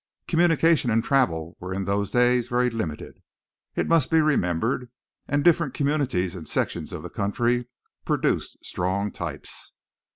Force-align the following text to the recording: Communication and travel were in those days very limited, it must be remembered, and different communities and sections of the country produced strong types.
Communication 0.27 0.89
and 0.89 1.03
travel 1.03 1.55
were 1.59 1.71
in 1.75 1.85
those 1.85 2.09
days 2.09 2.47
very 2.47 2.71
limited, 2.71 3.21
it 3.75 3.87
must 3.87 4.09
be 4.09 4.19
remembered, 4.19 4.89
and 5.27 5.43
different 5.43 5.75
communities 5.75 6.33
and 6.33 6.47
sections 6.47 6.91
of 6.91 7.03
the 7.03 7.09
country 7.11 7.67
produced 8.03 8.57
strong 8.65 9.11
types. 9.11 9.73